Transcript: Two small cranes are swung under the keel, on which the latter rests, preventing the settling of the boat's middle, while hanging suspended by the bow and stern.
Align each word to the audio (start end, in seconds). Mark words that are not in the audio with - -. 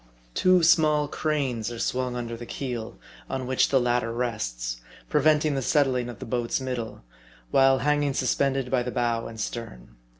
Two 0.33 0.63
small 0.63 1.07
cranes 1.07 1.71
are 1.71 1.77
swung 1.77 2.15
under 2.15 2.35
the 2.35 2.47
keel, 2.47 2.97
on 3.29 3.45
which 3.45 3.69
the 3.69 3.79
latter 3.79 4.11
rests, 4.11 4.81
preventing 5.09 5.53
the 5.53 5.61
settling 5.61 6.09
of 6.09 6.17
the 6.17 6.25
boat's 6.25 6.59
middle, 6.59 7.03
while 7.51 7.77
hanging 7.77 8.15
suspended 8.15 8.71
by 8.71 8.81
the 8.81 8.89
bow 8.89 9.27
and 9.27 9.39
stern. 9.39 9.95